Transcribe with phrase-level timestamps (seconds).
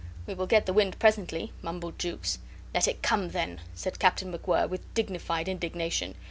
[0.25, 2.39] "We will get the wind presently," mumbled Jukes.
[2.73, 6.15] "Let it come, then," said Captain MacWhirr, with dignified indignation.